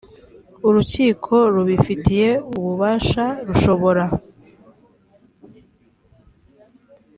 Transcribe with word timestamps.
urukiko 0.67 1.35
rubifitiye 1.53 2.29
ububasha 2.57 3.25
rushobora 3.47 4.03